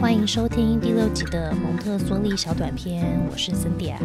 [0.00, 4.00] 欢迎收听第六集的蒙特梭利小短片，我是森迪亚。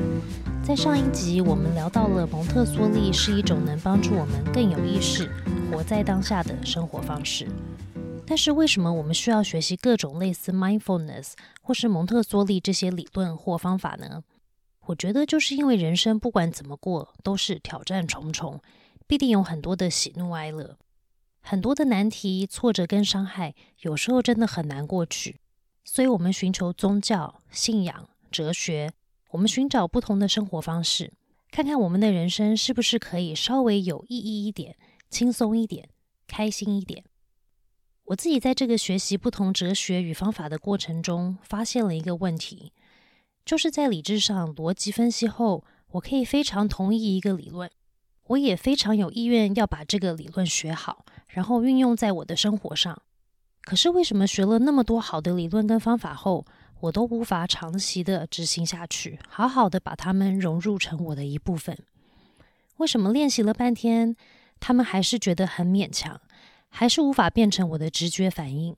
[0.62, 5.32] 在上一集，我们聊到了蒙特梭利是一种能帮助我们更有意识、
[5.72, 7.48] 活在当下的生活方式。
[8.28, 11.32] 但是，为什么我们需要学习各种类似 mindfulness
[11.62, 14.22] 或是蒙特梭利这些理论或方法呢？
[14.88, 18.60] 我觉得，就是因为人生不管怎么过，都是挑战重重，
[19.08, 20.78] 必定有很多的喜怒哀乐，
[21.40, 25.38] 很多的难题、挫折跟伤害，有时候真的很难过去。
[25.88, 28.92] 所以，我们寻求宗教、信仰、哲学，
[29.30, 31.14] 我们寻找不同的生活方式，
[31.52, 34.76] 看看我们的人生是不是可以稍微有意义一点、
[35.12, 35.88] 轻松一点、
[36.28, 37.06] 开心一点。
[38.06, 42.74] 我自己在这个学习不同哲学与方法的过程中，发现了一个问题，
[43.46, 47.70] 就是在理智上逻辑分析后，我可以非常同意一个理论，
[48.24, 53.04] 我也非常有意愿要把这个理论学好，然后运用在我的生活上。
[53.66, 56.46] 可是为什么学了那么多好的理论跟方法后，
[56.82, 61.76] 我都无法长期的执行下去，好好的把它们融入成我的一部分？
[62.78, 64.16] 为什么练习了半天，
[64.60, 66.22] 他们还是觉得很勉强，
[66.70, 68.76] 还是无法变成我的直觉反应？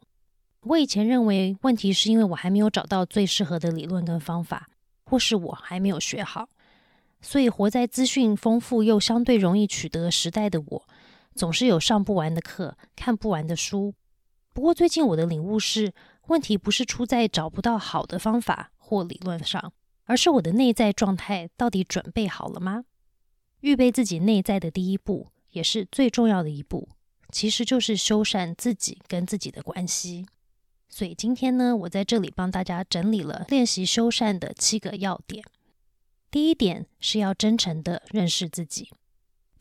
[0.61, 4.69] 我以前认为问题是因为我还没有找到最适合的理论跟方法，
[5.03, 6.47] 或是我还没有学好。
[7.19, 10.83] 所以活在资讯丰富又相对容易取得时代的我，
[11.35, 13.93] 总是有上不完的课，看不完的书。
[14.57, 15.93] 不过最近我的领悟是，
[16.29, 19.71] 问题不是出在找不到好的方法或理论上，
[20.05, 22.85] 而是我的内在状态到底准备好了吗？
[23.59, 26.89] 预备自己内在的第一步，也是最重要的一步，
[27.31, 30.25] 其实就是修缮自己跟自己的关系。
[30.89, 35.45] 所以今天呢，我在这里帮大家整理了练习修缮的七个要点。
[36.31, 38.89] 第一点是要真诚的认识自己，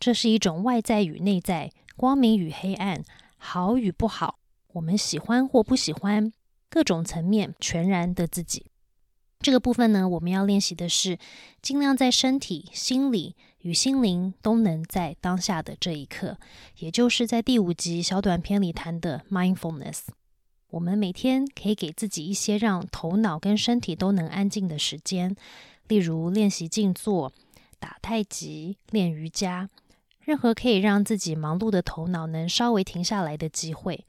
[0.01, 3.05] 这是一种外在与内在、光明与黑暗、
[3.37, 4.39] 好与不好。
[4.77, 6.33] 我们喜欢或不喜欢
[6.69, 8.67] 各种层面全然的自己，
[9.41, 11.19] 这个部分呢，我们要练习的是
[11.63, 16.39] 尽量在身体、心理与心灵都能在当下的这一刻，
[16.77, 20.01] 也就是在第五集小短片里谈的 mindfulness。
[20.69, 25.35] 我们每天可以给自己一些让头脑跟身体都能安静的时间，
[25.89, 27.33] 例如练习静坐、
[27.79, 29.71] 打太极、练瑜伽，
[30.21, 34.05] 任何可以让自己忙碌的头脑能稍微停下来的机会。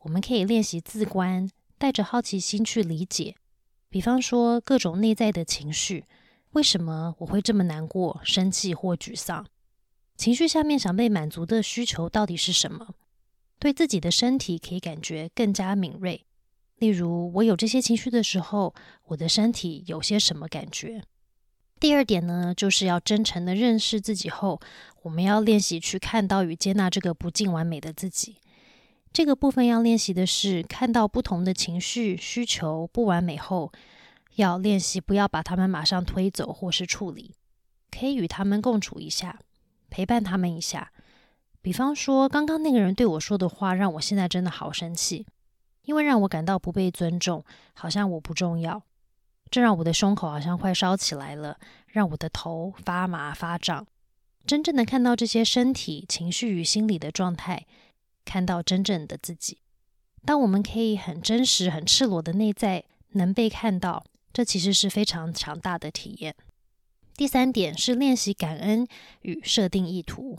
[0.00, 3.34] 我们可以练习自观，带着好奇心去理解。
[3.88, 6.04] 比方说，各种内在的情绪，
[6.52, 9.46] 为什么我会这么难过、生气或沮丧？
[10.16, 12.94] 情绪下面想被满足的需求到底是什么？
[13.58, 16.24] 对自己的身体可以感觉更加敏锐。
[16.76, 18.74] 例如，我有这些情绪的时候，
[19.08, 21.02] 我的身体有些什么感觉？
[21.78, 24.60] 第二点呢，就是要真诚的认识自己后，
[25.02, 28.36] 我们要练习去看到与接纳这个不尽完美的自己。
[29.12, 33.72] 这个部分要练习的是，看到不同的情绪需求不完美后，
[34.36, 37.34] 要练习不要把他们马上推走或是处理，
[37.90, 39.40] 可以与他们共处一下，
[39.90, 40.92] 陪伴他们一下。
[41.60, 45.26] 比方说，刚刚那个人对我说的话，让我现在真的好生气，
[45.82, 47.44] 因为让我感到不被尊重，
[47.74, 48.80] 好像我不重要，
[49.50, 53.84] 这让我的胸口好像快烧起来了，让我的头发麻发胀。
[54.46, 57.66] 真正的看到这些身体、情绪与心理的状态。
[58.30, 59.58] 看到真正的自己。
[60.24, 66.36] 当我们可以很真实、很赤裸的内在能被看到，这其实是非常强大的体验。
[67.16, 68.86] 第三点是练习感恩
[69.22, 70.38] 与设定意图。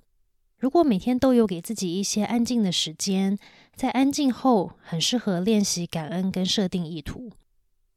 [0.58, 3.38] 如果每天都有给自己一些安静的时间，
[3.76, 7.32] 在安静后很适合练习感恩跟设定意图。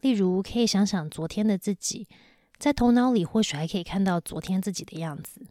[0.00, 2.09] 例如，可以想想昨天的自己，
[2.59, 5.47] 在头脑里或许还可以看到昨天自己的样子。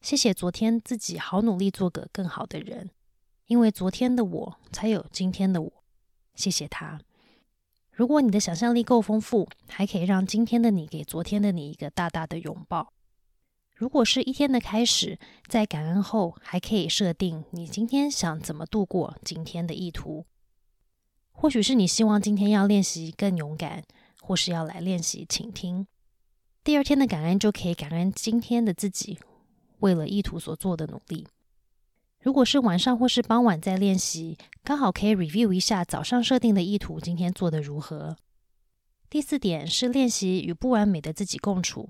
[0.00, 2.90] 谢谢昨天自己，好努力做个更好的人。
[3.46, 5.72] 因为昨天的我才有今天的我，
[6.34, 7.00] 谢谢他。
[7.92, 12.92] 如果你的想象力够丰富，还可以让今天的你给昨天的你一个大大的拥抱。
[13.74, 20.26] 如果是一天的开始，在感恩后，还可以设定你今天想怎么度过今天的意图。
[21.32, 23.84] 或许是你希望今天要练习更勇敢，
[24.22, 25.86] 或是要来练习倾听。
[26.64, 29.18] 第二天的感恩就可以感恩今天的自己，
[29.78, 31.28] 为了意图所做的努力。
[32.22, 38.16] 如果是晚上或是傍晚在练习，刚好可以 review 一下早上设定的意图，今天做的如何。
[39.08, 41.88] 第四点是练习与不完美的自己共处，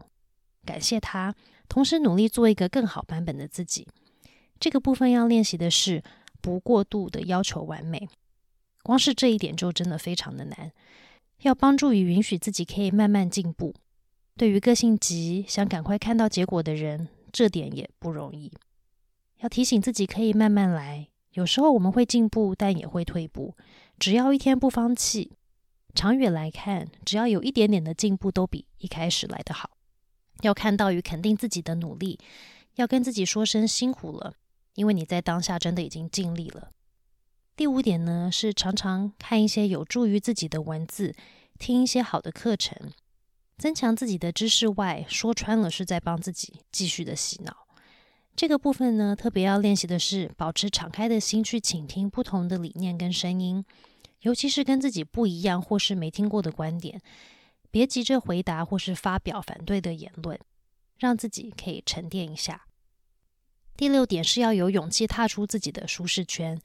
[0.64, 1.34] 感谢他，
[1.68, 3.88] 同时努力做一个更好版本的自己。
[4.60, 6.02] 这个部分要练习的是
[6.42, 8.06] 不过度的要求完美，
[8.82, 10.72] 光是这一点就真的非常的难。
[11.42, 13.74] 要帮助与允许自己可以慢慢进步。
[14.36, 18.52] 对于个性急、想赶快看到结果的人，这点也不容易。
[19.38, 23.54] 要提醒自己可以慢慢来，有时候我们会进步，但也会退步。
[23.98, 25.32] 只要一天不放弃，
[25.94, 29.70] 长远来看，只要有一点点的进步，都比一开始来得好。
[30.42, 32.18] 要看到与肯定自己的努力，
[32.74, 34.34] 要跟自己说声辛苦了，
[34.74, 36.70] 因为你在当下真的已经尽力了。
[37.56, 41.14] 第五点呢，是常常看一些有助于自己的文字，
[41.58, 42.92] 听一些好的课程，
[43.56, 47.65] 增强自己的知识外，说穿了是在帮自己继续的洗脑。
[48.36, 53.64] 这个部分呢，特别要练习的是保持敞开的心去倾听不同的理念跟声音，
[54.20, 57.00] 尤其是跟自己不一样或是没听过的观点，
[57.70, 60.38] 别急着回答或是发表反对的言论，
[60.98, 62.66] 让自己可以沉淀一下。
[63.74, 66.60] 第六点是要有勇气踏出自己的舒适圈。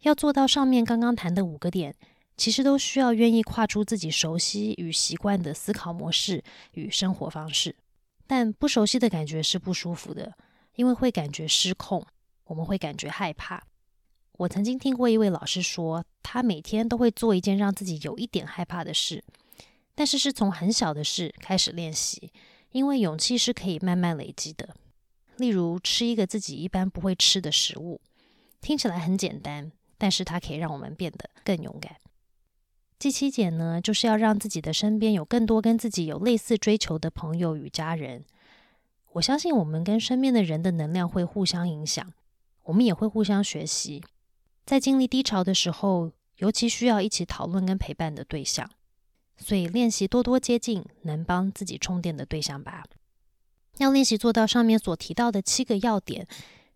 [0.00, 1.94] 要做到上面刚刚谈的五个点，
[2.36, 6.42] 其实都需要愿意跨出自己熟悉与习惯的思考模式
[6.72, 7.76] 与生活方式。
[8.26, 10.34] 但不熟悉的感觉是不舒服的，
[10.80, 12.02] 因为会感觉失控，
[12.46, 13.62] 我们会感觉害怕。
[14.38, 19.22] 我曾经听过一位老师说，他每天都会做一件让自己有一点害怕的事，
[19.94, 22.32] 但是是从很小的事开始练习，
[22.70, 24.74] 因为勇气是可以慢慢累积的。
[25.36, 28.00] 例如吃一个自己一般不会吃的食物，
[28.62, 29.70] 听起来很简单。
[29.98, 31.96] 但是它可以让我们变得更勇敢。
[32.98, 38.24] 第七点呢，就是要让自己的身边有更多跟自己有类似追求的朋友与家人。
[39.12, 42.12] 我相信我们跟身边的人的能量会互相影响，
[42.64, 44.02] 我们也会互相学习。
[44.64, 48.70] 在经历低潮的时候，尤其需要一起讨论跟陪伴的对象。
[49.36, 52.84] 所以练习多多接近能帮自己充电的对象吧。
[53.78, 56.28] 要练习做到上面所提到的七个要点。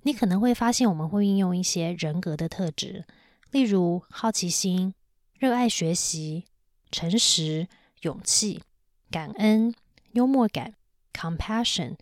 [0.02, 3.04] 你可能会发现，我们会运用一些人格的特质，
[3.50, 4.94] 例如好奇心、
[5.38, 6.44] 热爱学习、
[6.90, 7.68] 诚实、
[8.02, 8.62] 勇气、
[9.10, 9.74] 感恩、
[10.12, 10.74] 幽默感、
[11.14, 11.96] compassion、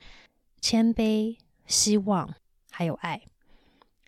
[0.60, 1.36] 谦卑、
[1.66, 2.34] 希望，
[2.70, 3.20] 还有爱。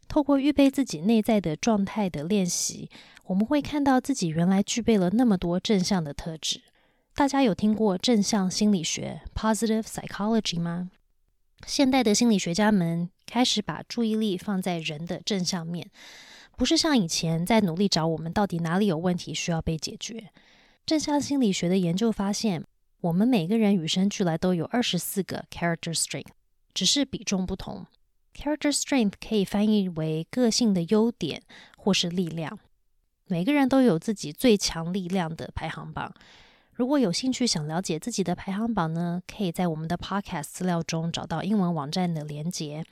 [0.08, 2.88] 透过预备自己内在的状态的练习，
[3.26, 6.62] 我们会看到自己原来具备了那么多正向的特质。
[7.14, 10.90] 大家有听过正向心理学 （positive psychology） 吗？
[11.66, 13.10] 现代的心理学家们。
[13.26, 15.90] 开始把注意力放在人的正向面，
[16.58, 20.28] 不是像以前在努力找我们到底哪里有问题需要被解决。
[20.84, 22.62] 正向心理学的研究发现，
[23.04, 26.28] 我们每个人与生俱来都有二十四个 character strength，
[26.72, 27.86] 只是比重不同。
[28.34, 31.42] character strength 可以翻译为个性的优点
[31.76, 32.58] 或是力量。
[33.26, 36.14] 每个人都有自己最强力量的排行榜。
[36.72, 42.86] 如果有兴趣想了解自己的排行榜呢，可以在我们的 podcast 资料中找到英文网站的连接。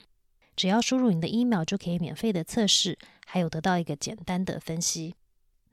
[0.55, 5.15] 只要输入你的 email 就可以免费的测试，还有得到一个简单的分析。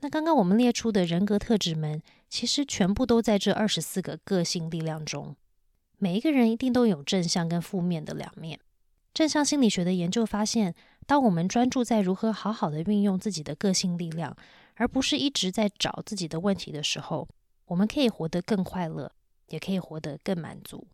[0.01, 5.37] 那刚刚我们列出的人格特质们，其实全部都在这二十四个个性力量中。
[5.99, 8.59] 每一个人一定都有正向跟负面的两面。
[9.13, 10.75] 正向心理学的研究发现，
[11.07, 14.37] 当我们专注在如何好好的运用自己的个性力量，
[14.75, 17.29] 而不是一直在找自己的问题的时候，
[17.67, 19.13] 我们可以活得更快乐，
[19.49, 20.87] 也可以活得更满足。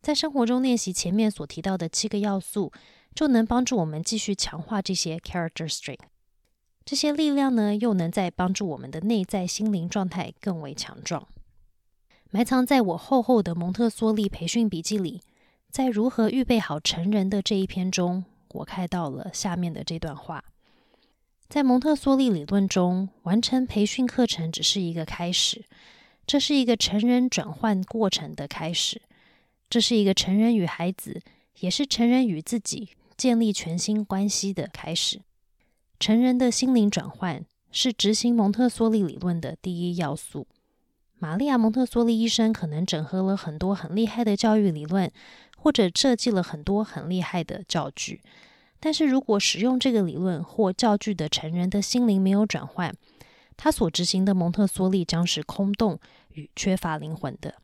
[0.00, 2.72] 在生活中练习前面所提到的七个要素。
[3.14, 5.98] 就能帮助我们继续强化这些 character strength，
[6.84, 11.26] 这些力量呢，又能在帮助我们的内在心灵状态更为强壮。
[12.30, 15.20] 埋藏在我厚厚的蒙特梭利培训笔记里，
[15.70, 20.44] 在如何预备好成人的这一篇中，我看到了下面的这段话：
[21.48, 25.64] 在蒙特梭利理论中，完成培训课程只是一个开始，
[26.26, 29.02] 这是一个成人转换过程的开始，
[29.70, 31.22] 这是一个成人与孩子，
[31.60, 32.90] 也是成人与自己。
[33.14, 35.20] 建立全新关系的开始，
[36.02, 40.48] 成人的心灵转换是执行蒙特梭利理论的第一要素。
[41.20, 45.08] 玛利亚·蒙特梭利医生可能整合了很多很厉害的教育理论，
[45.56, 48.20] 或者设计了很多很厉害的教具。
[48.80, 52.92] 但是如果使用这个理论或教具的成人的心灵没有转换，
[53.56, 56.00] 他所执行的蒙特梭利将是空洞
[56.32, 57.54] 与缺乏灵魂的。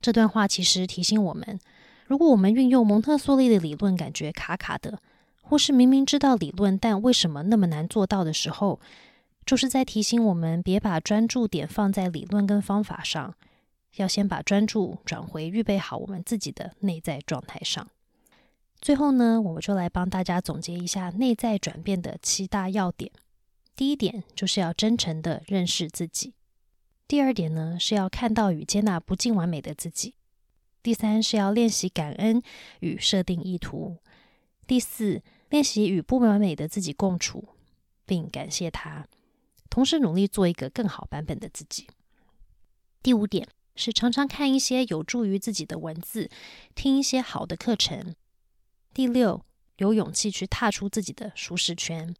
[0.00, 1.60] 这段话其实提醒我们。
[2.06, 5.02] 如果我们运用蒙特梭利的理论，感觉卡卡的，
[5.48, 8.80] 或是明明知道理论，但为什么那么难做到的时候，
[9.44, 13.34] 就是在提醒我们，别把专注点放在理论跟方法上，
[13.94, 17.88] 要先把专注转回预备好我们自己的内在状态上。
[18.80, 23.12] 最后呢，我们就来帮大家总结一下内在转变的七大要点。
[23.76, 26.32] 第一点就是要真诚的认识自己；
[27.06, 30.14] 第二点呢，是要看到与接纳不尽完美的自己。
[30.82, 32.42] 第三是要练习感恩
[32.80, 33.98] 与设定意图。
[34.66, 35.22] 第四，
[35.56, 37.48] 练习与不完美的自己共处，
[38.04, 39.06] 并感谢他，
[39.70, 41.86] 同时努力做一个更好版本的自己。
[43.02, 46.28] 第五点是常常看一些有助于自己的文字，
[46.74, 48.14] 听一些好的课程。
[48.92, 49.46] 第六，
[49.78, 52.14] 有勇气去踏出自己的舒适圈。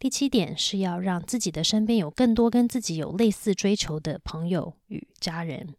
[0.00, 5.76] 第七点是要让自己的身边有更多跟自己有类似追求的朋友与家人。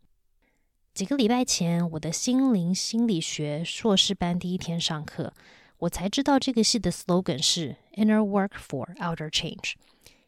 [0.93, 5.33] 几个礼拜前，我的心灵心理学硕士班第一天上课，
[5.81, 9.73] 我才知道这个系的 slogan 是 “Inner Work for Outer Change”，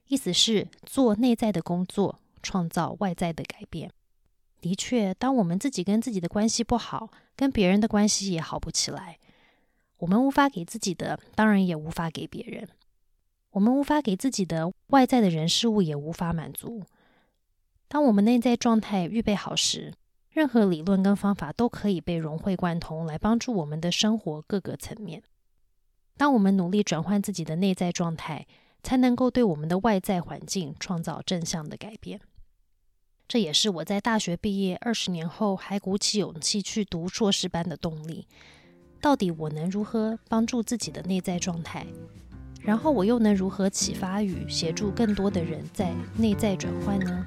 [0.07, 3.91] 意思是做内在的工作，创造外在的改变。
[4.59, 9.19] 的确，当我们自己跟自己的关系不好，跟别人的关系也好不起来。
[9.97, 12.67] 我们无法给自己的，当然也无法给别人。
[13.51, 16.81] 我们无法给自己的外在的人事物也无法满足。
[17.87, 19.93] 当我们内在状态预备好时，
[20.31, 25.21] 任何理论跟方法都可以被融会贯通，来帮助我们的生活各个层面。
[26.17, 28.45] 当我们努力转换自己的内在状态，
[28.81, 32.19] 才能够对我们的外在环境创造正向的改变。
[33.27, 38.27] 这也是我在大学毕业二十年后还鼓起勇气去读硕士班的动力。
[39.01, 41.85] 到底我能如何帮助自己的内在状态？
[42.61, 47.25] 然后我又能如何启发与协助更多的人在内在转换呢？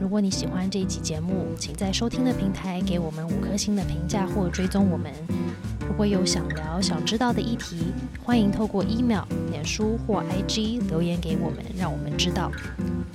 [0.00, 5.14] 如果你喜欢这一集节目，请在收听的平台给我们五颗星的评价或追踪我们。
[6.02, 7.92] 如果有想聊、想知道的议题，
[8.24, 12.50] 欢迎透过 email、脸书或 IG 留言给我们，让我们知道。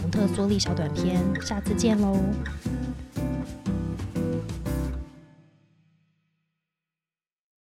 [0.01, 2.15] 蒙特梭利小短片，下次见喽！